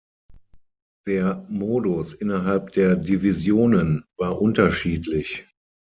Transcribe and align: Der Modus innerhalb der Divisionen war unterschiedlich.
Der 1.05 1.45
Modus 1.47 2.13
innerhalb 2.13 2.71
der 2.71 2.95
Divisionen 2.95 4.03
war 4.17 4.41
unterschiedlich. 4.41 5.45